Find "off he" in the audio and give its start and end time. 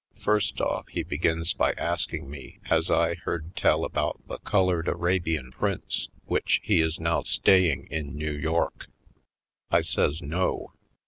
0.59-1.03